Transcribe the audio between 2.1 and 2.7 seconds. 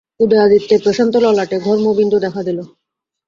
দেখা দিল।